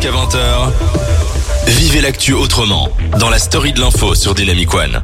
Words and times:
jusqu'à 0.00 0.16
20h. 0.16 0.70
Vivez 1.66 2.00
l'actu 2.00 2.32
autrement 2.32 2.88
dans 3.18 3.30
la 3.30 3.38
story 3.38 3.72
de 3.72 3.80
l'info 3.80 4.14
sur 4.14 4.34
Dynamic 4.34 4.72
One. 4.72 5.02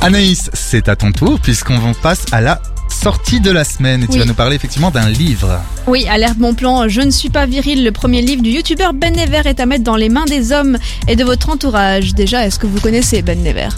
Anaïs, 0.00 0.48
c'est 0.54 0.88
à 0.88 0.96
ton 0.96 1.12
tour 1.12 1.38
puisqu'on 1.38 1.92
passe 2.02 2.24
à 2.32 2.40
la 2.40 2.62
sortie 2.88 3.40
de 3.40 3.50
la 3.50 3.64
semaine 3.64 4.02
et 4.02 4.06
tu 4.06 4.18
vas 4.18 4.24
nous 4.24 4.34
parler 4.34 4.56
effectivement 4.56 4.90
d'un 4.90 5.10
livre. 5.10 5.60
Oui, 5.86 6.06
alerte 6.08 6.38
bon 6.38 6.54
plan, 6.54 6.88
je 6.88 7.02
ne 7.02 7.10
suis 7.10 7.28
pas 7.28 7.44
viril. 7.44 7.84
Le 7.84 7.92
premier 7.92 8.22
livre 8.22 8.42
du 8.42 8.50
youtubeur 8.50 8.94
Ben 8.94 9.14
Never 9.14 9.42
est 9.44 9.60
à 9.60 9.66
mettre 9.66 9.84
dans 9.84 9.96
les 9.96 10.08
mains 10.08 10.24
des 10.24 10.52
hommes 10.52 10.78
et 11.06 11.16
de 11.16 11.24
votre 11.24 11.50
entourage. 11.50 12.14
Déjà, 12.14 12.46
est-ce 12.46 12.58
que 12.58 12.66
vous 12.66 12.80
connaissez 12.80 13.20
Ben 13.20 13.42
Never? 13.42 13.68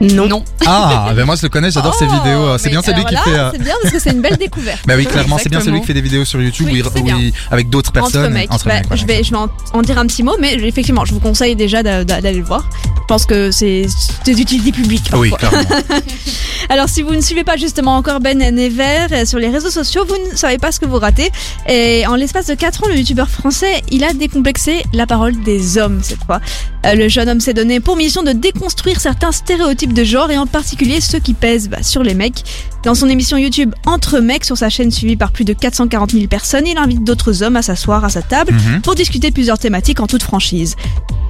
Non. 0.00 0.28
Non. 0.28 0.44
Ah, 0.66 1.12
ben 1.16 1.24
moi 1.24 1.36
je 1.36 1.42
le 1.42 1.48
connais, 1.48 1.70
j'adore 1.70 1.94
ses 1.94 2.06
Oh, 2.10 2.14
vidéos. 2.14 2.58
C'est 2.58 2.68
bien 2.70 2.82
celui 2.82 3.04
qui 3.04 3.16
fait. 3.16 3.30
euh, 3.30 3.50
C'est 3.52 3.62
bien 3.62 3.74
parce 3.82 3.94
que 3.94 4.00
c'est 4.00 4.10
une 4.10 4.20
belle 4.20 4.36
découverte. 4.36 4.80
Bah 4.86 4.94
oui, 4.96 5.06
clairement, 5.06 5.38
c'est 5.38 5.48
bien 5.48 5.60
celui 5.60 5.80
qui 5.80 5.86
fait 5.86 5.94
des 5.94 6.00
vidéos 6.00 6.24
sur 6.24 6.40
YouTube 6.40 6.66
Oui, 6.70 6.82
où 6.82 7.08
il- 7.08 7.28
où 7.28 7.32
avec 7.50 7.70
d'autres 7.70 7.92
personnes. 7.92 8.24
Entre 8.24 8.32
mecs. 8.34 8.52
Entre 8.52 8.66
Bah, 8.66 8.74
mecs, 8.74 8.86
je 8.98 9.06
vais, 9.06 9.22
je 9.24 9.30
vais 9.30 9.36
en, 9.36 9.48
en 9.72 9.82
dire 9.82 9.98
un 9.98 10.06
petit 10.06 10.22
mot, 10.22 10.34
mais 10.40 10.54
effectivement, 10.54 11.04
je 11.04 11.12
vous 11.14 11.20
conseille 11.20 11.56
déjà 11.56 11.82
d'a- 11.82 12.04
d'a- 12.04 12.20
d'aller 12.20 12.38
le 12.38 12.44
voir. 12.44 12.68
Je 12.96 13.04
pense 13.08 13.24
que 13.26 13.50
c'est 13.50 13.86
d'utilité 14.26 14.72
publique. 14.72 15.08
Ah 15.12 15.18
Oui, 15.18 15.30
clairement. 15.30 15.58
Alors, 16.68 16.88
si 16.88 17.02
vous 17.02 17.14
ne 17.14 17.20
suivez 17.20 17.44
pas 17.44 17.56
justement 17.56 17.96
encore 17.96 18.18
Ben 18.20 18.38
Never 18.38 19.06
euh, 19.12 19.24
sur 19.24 19.38
les 19.38 19.48
réseaux 19.48 19.70
sociaux, 19.70 20.04
vous 20.06 20.16
ne 20.32 20.36
savez 20.36 20.58
pas 20.58 20.72
ce 20.72 20.80
que 20.80 20.86
vous 20.86 20.98
ratez. 20.98 21.30
Et 21.68 22.04
en 22.08 22.16
l'espace 22.16 22.46
de 22.46 22.54
4 22.54 22.84
ans, 22.84 22.88
le 22.88 22.96
youtubeur 22.96 23.28
français, 23.28 23.82
il 23.90 24.02
a 24.04 24.12
décomplexé 24.12 24.84
la 24.92 25.06
parole 25.06 25.40
des 25.44 25.78
hommes 25.78 26.00
cette 26.02 26.24
fois. 26.24 26.40
Euh, 26.84 26.94
le 26.94 27.08
jeune 27.08 27.28
homme 27.28 27.40
s'est 27.40 27.54
donné 27.54 27.78
pour 27.80 27.96
mission 27.96 28.22
de 28.24 28.32
déconstruire 28.32 29.00
certains 29.00 29.30
stéréotypes 29.32 29.85
de 29.92 30.04
genre 30.04 30.30
et 30.30 30.38
en 30.38 30.46
particulier 30.46 31.00
ceux 31.00 31.18
qui 31.18 31.34
pèsent 31.34 31.68
bah, 31.68 31.82
sur 31.82 32.02
les 32.02 32.14
mecs. 32.14 32.42
Dans 32.84 32.94
son 32.94 33.08
émission 33.08 33.36
YouTube 33.36 33.74
Entre 33.84 34.20
mecs 34.20 34.44
sur 34.44 34.56
sa 34.56 34.68
chaîne 34.70 34.90
suivie 34.90 35.16
par 35.16 35.32
plus 35.32 35.44
de 35.44 35.52
440 35.52 36.12
000 36.12 36.26
personnes, 36.26 36.66
il 36.66 36.78
invite 36.78 37.02
d'autres 37.04 37.42
hommes 37.42 37.56
à 37.56 37.62
s'asseoir 37.62 38.04
à 38.04 38.08
sa 38.08 38.22
table 38.22 38.52
Mhm. 38.52 38.80
pour 38.82 38.94
discuter 38.94 39.28
de 39.30 39.34
plusieurs 39.34 39.58
thématiques 39.58 40.00
en 40.00 40.06
toute 40.06 40.22
franchise. 40.22 40.76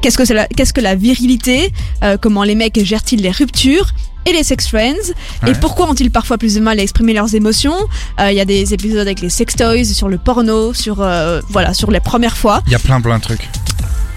Qu'est-ce 0.03 0.19
que 0.19 0.33
la, 0.33 0.47
qu'est-ce 0.47 0.73
que 0.73 0.81
la 0.81 0.95
virilité 0.95 1.73
Euh, 2.05 2.17
Comment 2.21 2.43
les 2.45 2.55
mecs 2.55 2.79
gèrent-ils 2.85 3.21
les 3.21 3.31
ruptures 3.31 3.89
et 4.27 4.33
les 4.33 4.43
sex 4.45 4.69
friends 4.69 5.13
Ouais. 5.43 5.51
Et 5.51 5.55
pourquoi 5.55 5.89
ont-ils 5.91 6.11
parfois 6.11 6.37
plus 6.39 6.55
de 6.55 6.61
mal 6.61 6.79
à 6.79 6.83
exprimer 6.83 7.13
leurs 7.15 7.35
émotions? 7.35 7.77
Euh, 8.21 8.31
Il 8.31 8.37
y 8.37 8.41
a 8.41 8.45
des 8.45 8.75
épisodes 8.75 8.99
avec 9.07 9.21
les 9.21 9.31
sex 9.31 9.55
toys, 9.57 9.85
sur 9.85 10.09
le 10.09 10.19
porno, 10.19 10.75
sur 10.75 11.01
euh, 11.01 11.41
voilà, 11.49 11.73
sur 11.75 11.91
les 11.91 12.01
premières 12.01 12.37
fois. 12.37 12.63
Il 12.67 12.73
y 12.73 12.77
a 12.77 12.79
plein 12.79 13.01
plein 13.01 13.17
de 13.19 13.23
trucs. 13.23 13.49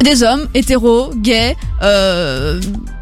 Des 0.04 0.24
hommes 0.24 0.48
hétéros, 0.54 1.12
gays. 1.16 1.56
Euh, 1.82 2.60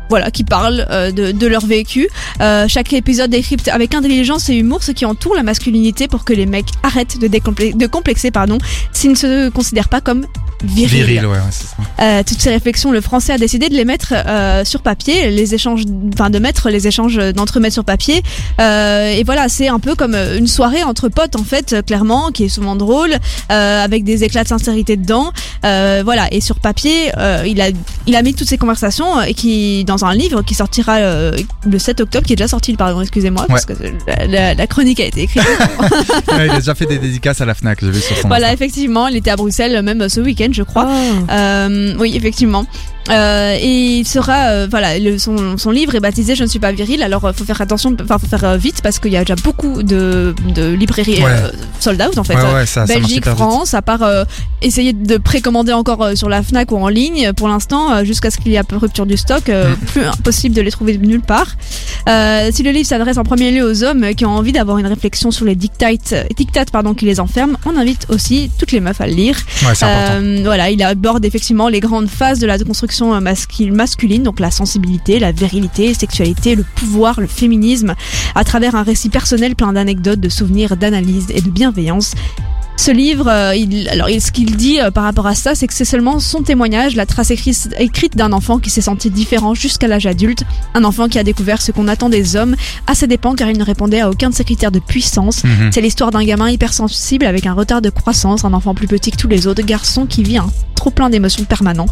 voilà, 0.10 0.32
qui 0.32 0.44
parlent 0.44 0.86
euh, 0.90 1.12
de, 1.12 1.32
de 1.32 1.48
leur 1.48 1.66
vécu. 1.66 2.08
Euh, 2.42 2.68
chaque 2.68 2.94
épisode 2.94 3.30
décrypte 3.30 3.68
avec 3.68 3.94
intelligence 3.94 4.50
et 4.50 4.56
humour 4.56 4.84
ce 4.84 4.92
qui 4.92 5.06
entoure 5.06 5.36
la 5.36 5.44
masculinité 5.44 6.08
pour 6.08 6.26
que 6.26 6.34
les 6.34 6.46
mecs 6.46 6.70
arrêtent 6.84 7.20
de, 7.20 7.28
décomplexer, 7.28 7.78
de 7.78 7.88
complexer 7.88 8.32
pardon, 8.32 8.58
s'ils 8.92 9.12
ne 9.12 9.16
se 9.16 9.50
considèrent 9.50 9.90
pas 9.90 10.02
comme 10.02 10.26
virils. 10.64 11.04
Viril, 11.04 11.26
ouais, 11.28 11.38
ouais, 11.38 11.42
c'est 11.52 11.68
ça. 11.68 11.76
Euh, 12.00 12.24
toutes 12.24 12.42
ces 12.42 12.50
réflexions, 12.50 12.92
le 12.92 13.02
français 13.02 13.34
a 13.34 13.38
décidé 13.38 13.70
de 13.70 13.76
les 13.76 13.86
mettre 13.86 14.14
euh, 14.16 14.66
sur 14.66 14.82
papier, 14.82 15.30
les 15.30 15.54
échanges, 15.54 15.84
enfin 16.14 16.30
de 16.30 16.40
mettre 16.40 16.70
les 16.70 16.88
échanges 16.88 17.18
d'entremettre 17.34 17.74
sur 17.74 17.86
papier. 17.86 18.24
Euh, 18.60 19.12
et 19.12 19.24
voilà, 19.24 19.50
c'est 19.50 19.68
un 19.68 19.80
peu 19.80 19.96
comme 19.96 20.16
euh, 20.16 20.38
une 20.38 20.48
soirée 20.48 20.84
entre 20.84 21.10
potes 21.10 21.36
en 21.36 21.44
fait, 21.44 21.74
euh, 21.74 21.82
clairement, 21.82 22.32
qui 22.32 22.46
est 22.46 22.50
souvent 22.50 22.76
drôle, 22.76 23.16
euh, 23.52 23.84
avec 23.84 24.04
des 24.04 24.24
éclats 24.24 24.44
de 24.44 24.48
sincérité 24.48 24.98
dedans. 24.98 25.32
Euh, 25.66 26.02
voilà, 26.04 26.28
et 26.32 26.42
sur 26.42 26.60
papier, 26.60 27.12
euh, 27.18 27.44
il 27.46 27.62
a, 27.62 27.68
il 28.08 28.16
a 28.16 28.22
mis 28.24 28.34
toutes 28.34 28.48
ces 28.48 28.58
conversations 28.58 29.20
euh, 29.20 29.24
et 29.24 29.34
qui 29.34 29.84
dans 29.86 30.06
un 30.06 30.14
livre 30.16 30.42
qui 30.42 30.54
sortira 30.56 30.96
euh, 30.98 31.32
le 31.70 31.78
7 31.80 32.00
octobre, 32.02 32.26
qui 32.26 32.34
est 32.34 32.36
déjà 32.38 32.48
sorti, 32.48 32.74
pardon, 32.76 33.02
excusez-moi, 33.02 33.46
parce 33.48 33.66
que 33.66 33.74
la, 34.08 34.26
la- 34.28 34.54
la 34.54 34.68
chronique 34.68 35.00
a 35.00 35.06
été 35.06 35.22
écrite. 35.24 35.44
Ouais, 36.32 36.46
il 36.48 36.52
a 36.52 36.58
déjà 36.60 36.76
fait 36.76 36.86
des 36.86 36.98
dédicaces 37.00 37.42
à 37.42 37.46
la 37.46 37.54
Fnac, 37.54 37.80
j'ai 37.82 37.90
vu 37.92 38.00
sur 38.00 38.16
son 38.18 38.28
voilà, 38.28 38.48
Insta. 38.48 38.54
effectivement, 38.54 39.08
il 39.08 39.16
était 39.18 39.32
à 39.32 39.36
Bruxelles 39.36 39.82
même 39.82 40.08
ce 40.10 40.20
week-end, 40.20 40.50
je 40.52 40.64
crois. 40.64 40.88
Oh. 40.90 41.32
Euh, 41.32 41.96
oui, 42.00 42.14
effectivement. 42.16 42.66
Euh, 43.10 43.58
et 43.60 44.00
il 44.00 44.08
sera, 44.08 44.48
euh, 44.50 44.68
voilà, 44.70 45.00
le- 45.00 45.18
son, 45.18 45.58
son 45.58 45.72
livre 45.72 45.96
est 45.96 46.00
baptisé 46.00 46.36
Je 46.36 46.44
ne 46.44 46.48
suis 46.48 46.60
pas 46.60 46.72
viril. 46.72 47.02
Alors, 47.04 47.26
euh, 47.26 47.34
faut 47.34 47.46
faire 47.46 47.62
attention, 47.62 47.96
enfin, 48.02 48.18
faut 48.18 48.28
faire 48.28 48.44
euh, 48.44 48.58
vite 48.58 48.82
parce 48.82 49.00
qu'il 49.00 49.12
y 49.12 49.18
a 49.18 49.22
déjà 49.22 49.36
beaucoup 49.36 49.84
de, 49.84 50.36
de 50.54 50.74
librairies 50.74 51.24
Ouais. 51.24 51.26
euh, 51.32 51.50
sold 51.80 52.02
out 52.02 52.18
en 52.18 52.24
fait. 52.24 52.36
Ouais, 52.36 52.54
ouais, 52.54 52.66
ça, 52.66 52.86
Belgique. 52.86 53.26
France, 53.30 53.74
à 53.74 53.82
part 53.82 54.04
euh, 54.04 54.24
essayer 54.62 54.94
de 54.94 55.18
précommander 55.18 55.74
encore 55.74 56.02
euh, 56.04 56.16
sur 56.16 56.30
la 56.30 56.44
Fnac 56.44 56.72
ou 56.72 56.78
en 56.78 56.88
ligne 56.90 57.32
pour 57.34 57.48
l'instant, 57.48 57.92
euh, 57.94 58.04
jusqu'à 58.04 58.30
ce 58.32 58.38
qu'il 58.38 58.52
y 58.52 58.56
ait 58.56 58.62
rupture 58.72 59.06
du 59.06 59.18
stock, 59.18 59.50
euh, 59.50 59.68
Mm. 59.74 59.86
plus 59.86 60.04
impossible 60.06 60.56
de 60.56 60.62
les 60.62 60.72
trouver 60.72 60.98
nulle 60.98 61.22
part. 61.22 61.48
Euh, 62.10 62.50
si 62.52 62.64
le 62.64 62.72
livre 62.72 62.88
s'adresse 62.88 63.18
en 63.18 63.24
premier 63.24 63.52
lieu 63.52 63.64
aux 63.64 63.84
hommes 63.84 64.14
qui 64.16 64.26
ont 64.26 64.32
envie 64.36 64.52
d'avoir 64.52 64.78
une 64.78 64.88
réflexion 64.88 65.32
sur 65.32 65.46
les 65.46 65.56
dictates, 65.56 66.14
dictates 66.36 66.72
pardon, 66.72 66.94
qui 66.94 67.06
les 67.06 67.20
enferment, 67.20 67.58
on 67.66 67.78
invite 67.78 68.06
aussi 68.10 68.50
toutes 68.58 68.72
les 68.72 68.80
meufs 68.80 69.00
à 69.02 69.08
le 69.08 69.14
lire. 69.14 69.38
Euh, 69.84 70.42
voilà, 70.44 70.70
il 70.70 70.82
aborde 70.84 71.24
effectivement 71.26 71.68
les 71.70 71.80
grandes 71.80 72.08
phases 72.10 72.40
de 72.40 72.48
la 72.48 72.58
construction 72.60 72.97
euh, 73.02 73.20
masculine, 73.20 74.24
donc 74.24 74.40
la 74.40 74.52
sensibilité, 74.52 75.20
la 75.20 75.32
virilité, 75.32 75.94
sexualité, 75.94 76.56
le 76.56 76.64
pouvoir, 76.64 77.20
le 77.20 77.28
féminisme, 77.28 77.96
à 78.36 78.44
travers 78.44 78.76
un 78.76 78.84
récit 78.84 79.10
personnel 79.10 79.56
plein 79.56 79.74
d'anecdotes, 79.74 80.20
de 80.20 80.30
souvenirs, 80.30 80.78
d'analyses 80.78 81.28
et 81.30 81.42
de 81.42 81.50
bienveillance. 81.50 82.14
Ce 82.78 82.92
livre, 82.92 83.28
euh, 83.28 83.56
il, 83.56 83.90
alors 83.90 84.08
ce 84.08 84.32
qu'il 84.32 84.56
dit 84.56 84.80
euh, 84.80 84.92
par 84.92 85.04
rapport 85.04 85.26
à 85.26 85.34
ça, 85.34 85.56
c'est 85.56 85.68
que 85.68 85.74
c'est 85.74 85.84
seulement 85.84 86.20
son 86.20 86.44
témoignage, 86.44 86.96
la 86.96 87.08
trace 87.08 87.32
écrite, 87.32 87.70
écrite 87.80 88.16
d'un 88.16 88.32
enfant 88.32 88.60
qui 88.60 88.70
s'est 88.70 88.82
senti 88.82 89.10
différent 89.10 89.56
jusqu'à 89.56 89.88
l'âge 89.88 90.06
adulte, 90.06 90.44
un 90.76 90.84
enfant 90.84 91.10
qui 91.10 91.18
a 91.18 91.24
découvert 91.24 91.60
ce 91.60 91.72
qu'on 91.72 91.88
attend 91.88 92.08
des 92.08 92.36
hommes 92.36 92.56
à 92.86 92.94
ses 92.94 93.08
dépens 93.08 93.36
car 93.36 93.50
il 93.50 93.58
ne 93.58 93.64
répondait 93.64 94.00
à 94.00 94.10
aucun 94.10 94.30
de 94.30 94.36
ses 94.36 94.44
critères 94.44 94.72
de 94.72 94.80
puissance. 94.80 95.44
Mhm. 95.44 95.72
C'est 95.74 95.82
l'histoire 95.82 96.12
d'un 96.12 96.24
gamin 96.24 96.50
hypersensible 96.50 97.26
avec 97.26 97.48
un 97.48 97.54
retard 97.54 97.82
de 97.82 97.90
croissance, 97.90 98.46
un 98.46 98.54
enfant 98.54 98.76
plus 98.76 98.88
petit 98.88 99.10
que 99.10 99.18
tous 99.18 99.28
les 99.28 99.48
autres, 99.48 99.64
garçon 99.64 100.06
qui 100.06 100.22
vit 100.22 100.38
un 100.38 100.48
trop 100.76 100.92
plein 100.92 101.10
d'émotions 101.10 101.44
permanent. 101.46 101.88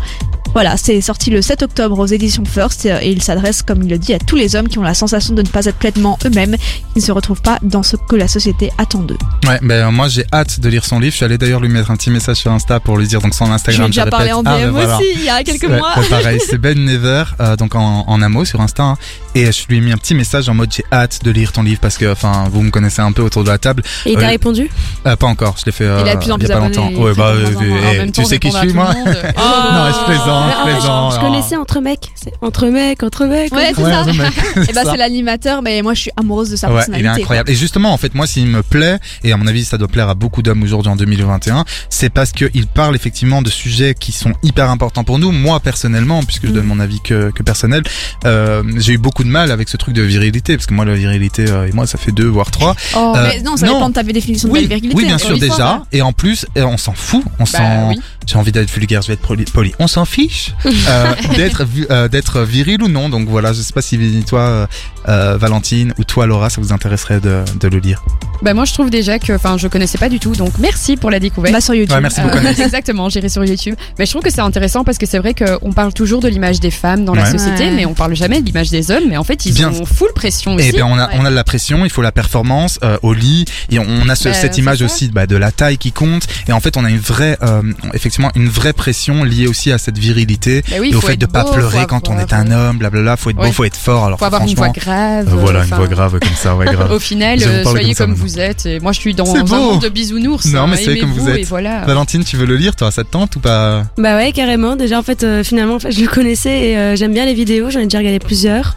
Voilà, 0.54 0.78
c'est 0.78 1.02
sorti 1.02 1.32
le 1.32 1.42
7 1.42 1.64
octobre 1.64 2.00
aux 2.00 2.06
éditions 2.06 2.46
First 2.46 2.86
euh, 2.86 3.00
et 3.02 3.12
il 3.12 3.22
s'adresse, 3.22 3.62
comme 3.62 3.82
il 3.82 3.90
le 3.90 3.98
dit, 3.98 4.14
à 4.14 4.20
tous 4.20 4.38
les 4.38 4.56
hommes 4.56 4.70
qui 4.70 4.80
ont 4.80 4.84
la 4.84 4.94
sensation 4.94 5.34
de 5.34 5.42
ne 5.42 5.48
pas 5.48 5.66
être 5.66 5.76
pleinement 5.76 6.18
eux-mêmes, 6.26 6.56
qui 6.94 7.00
ne 7.00 7.02
se 7.02 7.12
retrouvent 7.12 7.42
pas 7.42 7.60
dans 7.62 7.84
ce 7.84 7.98
que 7.98 8.16
la 8.16 8.30
société 8.30 8.72
attend 8.78 9.02
d'eux. 9.02 9.18
Ouais, 9.46 9.60
ben 9.62 9.92
moi 9.92 10.08
j'ai 10.08 10.26
hâte 10.32 10.62
de 10.62 10.70
lire 10.70 10.75
son 10.84 11.00
livre. 11.00 11.12
Je 11.12 11.18
suis 11.18 11.26
allé 11.26 11.38
d'ailleurs 11.38 11.62
lui 11.62 11.70
mettre 11.70 11.92
un 11.92 11.96
petit 11.96 12.10
message 12.10 12.38
sur 12.38 12.52
Insta 12.52 12.80
pour 12.80 12.98
lui 12.98 13.08
dire 13.08 13.22
donc 13.22 13.34
son 13.34 13.50
Instagram. 13.52 13.86
ai 13.86 13.90
déjà 13.90 14.06
parlé 14.08 14.32
répète. 14.34 14.48
en 14.48 14.52
Ah, 14.52 14.58
DM 14.58 14.64
ben 14.66 14.72
voilà. 14.72 14.98
aussi, 14.98 15.06
il 15.16 15.24
y 15.24 15.30
a 15.30 15.44
quelques 15.44 15.66
mois. 15.70 15.98
ouais, 15.98 16.08
pareil, 16.10 16.40
c'est 16.50 16.58
Ben 16.58 16.78
Never, 16.84 17.24
euh, 17.40 17.56
donc 17.56 17.76
en, 17.76 18.04
en 18.08 18.22
un 18.22 18.30
mot 18.30 18.44
sur 18.44 18.60
Insta. 18.60 18.84
hein. 18.84 18.98
et 19.36 19.52
je 19.52 19.68
lui 19.70 19.78
ai 19.78 19.82
mis 19.82 19.92
un 19.92 19.98
petit 19.98 20.16
message 20.16 20.50
en 20.50 20.54
mode 20.56 20.72
j'ai 20.74 20.84
hâte 20.92 21.20
de 21.24 21.32
lire 21.32 21.52
ton 21.52 21.64
livre 21.64 21.80
parce 21.80 21.98
que, 21.98 22.12
enfin, 22.12 22.46
vous 22.52 22.62
me 22.64 22.72
connaissez 22.72 23.02
un 23.02 23.12
peu 23.12 23.22
autour 23.22 23.44
de 23.44 23.50
la 23.50 23.58
table. 23.58 23.84
Et 24.06 24.12
il 24.14 24.18
t'a 24.18 24.26
Euh, 24.26 24.28
répondu? 24.30 24.70
Euh, 25.06 25.16
pas 25.16 25.28
encore, 25.28 25.56
je 25.60 25.66
l'ai 25.66 25.72
fait 25.72 25.86
euh, 25.86 26.02
Il 26.06 26.10
a 26.10 26.18
plus 26.18 26.32
en 26.32 26.38
il 26.38 26.44
y 26.44 26.46
plus 26.46 26.52
a 26.54 26.58
pas 26.58 26.68
longtemps. 26.68 26.90
Ouais, 26.94 27.14
bah, 27.16 27.28
euh, 27.30 27.46
eh, 27.94 28.12
temps, 28.12 28.22
tu 28.24 28.26
sais 28.26 28.40
qui 28.40 28.52
je 28.52 28.58
suis 28.58 28.74
moi 28.74 28.94
monde. 28.94 29.06
Non, 29.16 29.92
je 29.92 30.06
plaisante, 30.06 30.50
je 30.50 30.56
Ah, 30.58 30.64
plaisante. 30.66 31.14
je, 31.16 31.20
connaissais 31.20 31.56
entre 31.58 31.80
mecs. 31.82 32.12
Entre 32.42 32.68
mecs, 32.68 33.04
entre 33.04 33.26
mecs. 33.26 33.54
Ouais, 33.54 33.72
c'est 33.76 33.82
ça. 33.84 34.06
Et 34.70 34.74
bah 34.74 34.84
ça. 34.84 34.92
c'est 34.92 34.98
l'animateur, 34.98 35.62
mais 35.62 35.82
moi 35.82 35.94
je 35.94 36.02
suis 36.02 36.12
amoureuse 36.18 36.50
de 36.50 36.56
sa 36.56 36.68
Ouais, 36.68 36.74
il 36.74 36.76
personnalité. 36.78 37.08
est 37.08 37.22
incroyable. 37.22 37.50
Et 37.52 37.56
justement, 37.56 37.94
en 37.94 37.98
fait, 37.98 38.14
moi, 38.16 38.26
s'il 38.28 38.48
me 38.48 38.64
plaît, 38.64 38.98
et 39.24 39.32
à 39.32 39.38
mon 39.38 39.48
avis, 39.48 39.66
ça 39.66 39.78
doit 39.78 39.88
plaire 39.88 40.10
à 40.10 40.16
beaucoup 40.16 40.42
d'hommes 40.42 40.65
aujourd'hui 40.66 40.92
en 40.92 40.96
2021, 40.96 41.66
c'est 41.90 42.10
parce 42.10 42.32
qu'il 42.32 42.68
parle 42.68 42.96
effectivement 42.96 43.42
de 43.42 43.50
sujets 43.50 43.94
qui 43.94 44.12
sont 44.12 44.34
hyper 44.44 44.70
importants 44.70 45.04
pour 45.04 45.20
nous. 45.20 45.32
Moi, 45.32 45.60
personnellement, 45.60 46.24
puisque 46.24 46.48
je 46.48 46.52
donne 46.52 46.66
mon 46.66 46.80
avis 46.80 47.00
que, 47.02 47.32
que 47.32 47.44
personnel, 47.44 47.84
euh, 48.26 48.64
j'ai 48.78 48.94
eu 48.94 48.98
beaucoup 48.98 49.24
de 49.24 49.30
mal 49.30 49.52
avec 49.52 49.70
ce 49.70 49.78
truc 49.78 49.94
de 49.94 50.02
virilité, 50.02 50.56
parce 50.58 50.66
que 50.68 50.74
moi, 50.74 50.86
la 50.86 50.96
virilité, 50.96 51.46
euh, 51.50 51.68
et 51.68 51.72
moi, 51.72 51.88
ça 51.88 51.98
fait 51.98 52.12
deux, 52.12 52.28
voire 52.28 52.52
trois. 52.52 52.76
Oh, 52.96 53.14
Euh, 53.16 53.28
mais 53.30 53.42
non, 53.42 53.58
ça 53.58 53.66
non. 53.68 53.74
dépend 53.74 53.90
de 53.90 53.94
ta 53.96 54.04
définition 54.04 54.50
de 54.50 54.54
la 54.56 54.62
virilité. 54.62 54.96
oui, 54.96 55.06
bien 55.06 55.18
sûr, 55.18 55.38
déjà. 55.38 55.70
hein. 55.70 55.84
Et 55.92 56.02
en 56.02 56.14
plus, 56.14 56.46
on 56.56 56.78
s'en 56.78 56.94
fout. 56.94 57.24
On 57.40 57.44
Bah 57.44 57.50
s'en, 57.50 57.90
oui. 57.90 58.00
j'ai 58.26 58.38
envie 58.38 58.52
d'être 58.52 58.72
vulgaire, 58.72 59.02
je 59.02 59.08
vais 59.08 59.14
être 59.14 59.22
poli. 59.28 59.46
poli. 59.46 59.74
On 59.80 59.88
s'en 59.88 60.06
fiche 60.06 60.54
d'être 61.38 61.64
vi- 61.66 61.88
d'être 62.12 62.42
viril 62.42 62.82
ou 62.84 62.88
non. 62.88 63.10
Donc 63.10 63.28
voilà, 63.28 63.54
je 63.54 63.62
sais 63.62 63.74
pas 63.74 63.82
si 63.82 63.98
toi, 64.28 64.68
Valentine, 65.06 65.94
ou 65.98 66.04
toi, 66.04 66.26
Laura, 66.26 66.50
ça 66.50 66.62
vous 66.62 66.74
intéresserait 66.74 67.20
de, 67.20 67.44
de 67.60 67.68
le 67.68 67.80
lire. 67.80 68.04
Bah 68.46 68.54
moi 68.54 68.64
je 68.66 68.74
trouve 68.74 68.92
déjà 68.92 69.18
que, 69.18 69.34
enfin 69.34 69.58
je 69.58 69.68
connaissais 69.68 69.98
pas 69.98 70.08
du 70.08 70.20
tout, 70.20 70.34
donc 70.36 70.52
merci 70.60 70.98
pour 70.98 71.10
la 71.10 71.20
découverte. 71.20 71.52
Bah 71.54 71.62
sur 71.62 71.74
YouTube. 71.74 71.96
Ouais, 71.96 72.02
merci 72.02 72.22
Euh, 72.22 72.26
beaucoup. 72.26 72.38
Anaïs. 72.38 72.60
exactement, 72.60 73.10
j'irai 73.10 73.28
sur 73.28 73.44
YouTube. 73.44 73.74
Mais 73.98 74.06
je 74.06 74.12
trouve 74.12 74.22
que 74.22 74.30
c'est 74.32 74.42
intéressant 74.42 74.84
parce 74.84 75.00
que 75.00 75.08
c'est 75.08 75.18
vrai 75.18 75.34
qu'on 75.34 75.74
parle 75.74 75.94
toujours 75.94 76.22
de 76.22 76.28
l'image 76.28 76.60
des 76.60 76.70
femmes 76.70 77.06
dans 77.06 77.16
la 77.16 77.26
société, 77.26 77.66
Ouais. 77.66 77.72
mais 77.72 77.86
on 77.88 77.96
parle 77.96 78.16
jamais 78.16 78.42
de 78.42 78.46
l'image 78.46 78.70
des 78.70 78.92
hommes. 78.92 79.06
Mais 79.10 79.18
en 79.18 79.24
fait, 79.24 79.46
ils 79.48 79.54
Bien. 79.56 79.70
ont 79.72 79.86
full 79.86 80.14
pression 80.14 80.54
aussi. 80.56 80.70
Et 80.70 80.72
bien 80.74 80.86
on 80.86 80.96
a 80.98 81.08
Ouais. 81.08 81.14
on 81.20 81.26
a 81.26 81.30
de 81.32 81.36
la 81.36 81.44
pression, 81.44 81.86
il 81.86 81.90
faut 81.90 82.04
la 82.04 82.12
performance 82.12 82.80
euh, 82.84 82.98
au 83.02 83.14
lit 83.14 83.46
et 83.72 83.80
on, 83.80 83.86
on 83.88 84.08
a 84.10 84.16
ce- 84.16 84.30
Bah, 84.30 84.34
cette 84.36 84.58
image 84.60 84.78
ça. 84.80 84.86
aussi 84.86 85.08
bah, 85.10 85.26
de 85.26 85.36
la 85.36 85.52
taille 85.52 85.78
qui 85.80 85.92
compte 85.92 86.28
et 86.48 86.52
en 86.54 86.60
fait 86.60 86.78
on 86.78 86.86
a 86.86 86.90
une 86.90 87.00
vraie 87.00 87.38
euh, 87.42 87.62
effectivement 87.94 88.30
une 88.36 88.48
vraie 88.50 88.74
pression 88.74 89.24
liée 89.24 89.48
aussi 89.48 89.72
à 89.72 89.78
cette 89.80 89.98
virilité 89.98 90.64
Bah 90.70 90.78
oui, 90.80 90.92
et 90.92 90.96
au 90.96 91.02
faut 91.02 91.08
fait 91.08 91.18
de 91.18 91.26
pas 91.26 91.44
beau, 91.44 91.52
pleurer 91.54 91.80
faut 91.82 91.88
quand 91.88 92.10
on 92.10 92.18
avoir, 92.18 92.28
est 92.30 92.34
un 92.34 92.52
euh, 92.52 92.70
homme, 92.70 92.78
blablabla, 92.78 93.18
faut 93.18 93.32
être 93.32 93.38
beau, 93.38 93.52
faut 93.52 93.64
être 93.66 93.76
fort. 93.78 94.06
Alors 94.06 94.20
faut 94.20 94.26
avoir 94.26 94.44
une 94.44 94.56
franchement, 94.56 94.72
voix 94.74 94.84
grave. 94.84 95.28
euh, 95.34 95.36
voilà 95.38 95.64
une 95.64 95.74
voix 95.74 95.88
grave 95.88 96.20
comme 96.20 96.36
ça, 96.36 96.56
ouais 96.56 96.66
grave. 96.72 96.92
Au 96.92 97.00
final, 97.00 97.40
vous 97.40 97.46
euh, 97.48 97.64
soyez 97.64 97.94
comme 97.96 98.12
maintenant. 98.12 98.24
Vous 98.36 98.42
êtes. 98.42 98.66
Et 98.66 98.80
moi, 98.80 98.92
je 98.92 99.00
suis 99.00 99.14
dans 99.14 99.36
un 99.36 99.44
beau. 99.44 99.56
monde 99.56 99.82
de 99.82 99.90
bisounours. 99.90 100.46
Non, 100.48 100.62
hein, 100.62 100.68
mais 100.70 100.78
c'est 100.78 100.98
comme 100.98 101.12
vous 101.12 101.30
êtes. 101.30 101.46
Voilà. 101.48 101.82
Valentine, 101.86 102.24
tu 102.24 102.38
veux 102.38 102.46
le 102.46 102.56
lire 102.58 102.76
toi, 102.76 102.92
ça 102.92 103.04
te 103.04 103.10
tente 103.10 103.36
ou 103.36 103.40
pas 103.40 103.84
Bah 103.98 104.16
ouais, 104.18 104.32
carrément. 104.32 104.76
Déjà, 104.76 105.00
en 105.00 105.04
fait, 105.04 105.24
euh, 105.24 105.44
finalement, 105.44 105.76
en 105.76 105.80
fait, 105.80 105.92
je 105.92 106.02
le 106.02 106.08
connaissais 106.08 106.70
et 106.70 106.78
euh, 106.78 106.96
j'aime 106.96 107.14
bien 107.14 107.26
les 107.26 107.34
vidéos. 107.34 107.70
J'en 107.70 107.80
ai 107.80 107.84
déjà 107.86 107.98
regardé 108.00 108.20
plusieurs. 108.20 108.76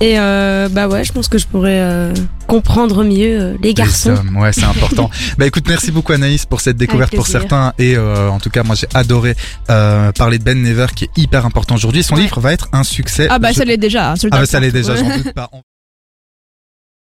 Et 0.00 0.18
euh, 0.18 0.68
bah 0.68 0.88
ouais, 0.88 1.04
je 1.04 1.12
pense 1.12 1.28
que 1.28 1.38
je 1.38 1.46
pourrais, 1.46 1.78
euh, 1.78 2.12
comprendre 2.48 3.04
mieux 3.04 3.40
euh, 3.40 3.54
les 3.62 3.74
garçons. 3.74 4.10
Hommes, 4.10 4.36
ouais, 4.38 4.52
c'est 4.52 4.64
important. 4.64 5.08
bah 5.38 5.46
écoute, 5.46 5.64
merci 5.68 5.92
beaucoup 5.92 6.12
Anaïs 6.12 6.46
pour 6.46 6.60
cette 6.60 6.76
découverte 6.76 7.14
pour 7.14 7.28
certains 7.28 7.72
et 7.78 7.96
euh, 7.96 8.28
en 8.28 8.40
tout 8.40 8.50
cas 8.50 8.64
moi 8.64 8.74
j'ai 8.74 8.88
adoré 8.92 9.36
euh, 9.70 10.10
parler 10.10 10.38
de 10.38 10.42
Ben 10.44 10.60
Never 10.60 10.86
qui 10.96 11.04
est 11.04 11.10
hyper 11.16 11.46
important 11.46 11.76
aujourd'hui. 11.76 12.02
Son 12.02 12.16
Ouais. 12.16 12.22
livre 12.22 12.40
va 12.40 12.52
être 12.52 12.68
un 12.72 12.82
succès. 12.82 13.28
Ah 13.30 13.38
bah 13.38 13.52
Je- 13.52 13.58
ça 13.58 13.64
l'est 13.64 13.76
déjà. 13.76 14.10
hein, 14.10 14.14
Ah 14.32 14.40
bah 14.40 14.46
ça 14.46 14.58
l'est 14.58 14.72
déjà, 14.72 14.96
j'en 14.96 15.16
doute 15.16 15.32
pas. 15.32 15.48